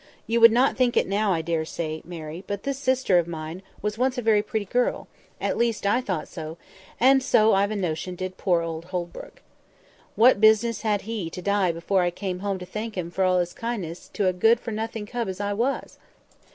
You 0.25 0.41
would 0.41 0.51
not 0.51 0.75
think 0.75 0.97
it 0.97 1.05
now, 1.07 1.31
I 1.31 1.43
dare 1.43 1.63
say, 1.63 2.01
Mary; 2.03 2.43
but 2.47 2.63
this 2.63 2.79
sister 2.79 3.19
of 3.19 3.27
mine 3.27 3.61
was 3.83 3.99
once 3.99 4.17
a 4.17 4.23
very 4.23 4.41
pretty 4.41 4.65
girl—at 4.65 5.57
least, 5.59 5.85
I 5.85 6.01
thought 6.01 6.27
so, 6.27 6.57
and 6.99 7.21
so 7.21 7.53
I've 7.53 7.69
a 7.69 7.75
notion 7.75 8.15
did 8.15 8.35
poor 8.35 8.63
Holbrook. 8.63 9.43
What 10.15 10.41
business 10.41 10.81
had 10.81 11.01
he 11.03 11.29
to 11.29 11.41
die 11.43 11.71
before 11.71 12.01
I 12.01 12.09
came 12.09 12.39
home 12.39 12.57
to 12.57 12.65
thank 12.65 12.97
him 12.97 13.11
for 13.11 13.23
all 13.23 13.37
his 13.37 13.53
kindness 13.53 14.09
to 14.13 14.25
a 14.25 14.33
good 14.33 14.59
for 14.59 14.71
nothing 14.71 15.05
cub 15.05 15.27
as 15.27 15.39
I 15.39 15.53
was? 15.53 15.99